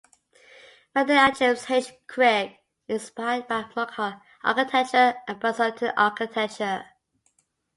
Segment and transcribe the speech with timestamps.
[0.95, 1.93] Madill and James H.
[2.07, 2.57] Craig
[2.89, 6.85] and inspired by Mughal architecture and Byzantine architecture.